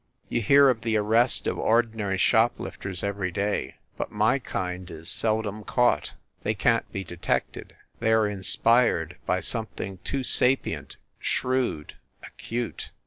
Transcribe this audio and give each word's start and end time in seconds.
You 0.29 0.41
hear 0.41 0.67
of 0.67 0.81
the 0.81 0.97
arrest 0.97 1.45
of 1.45 1.59
ordinary 1.59 2.17
shoplifters 2.17 3.03
every 3.03 3.29
day, 3.29 3.75
but 3.97 4.09
my 4.11 4.39
kind 4.39 4.89
is 4.89 5.09
seldom 5.09 5.63
caught. 5.63 6.13
They 6.41 6.55
can 6.55 6.79
t 6.81 6.85
be 6.91 7.03
detected. 7.03 7.75
They 7.99 8.11
are 8.11 8.27
inspired 8.27 9.17
by 9.27 9.41
something 9.41 9.99
too 9.99 10.23
sapient, 10.23 10.97
shrewd, 11.19 11.97
acute. 12.23 12.89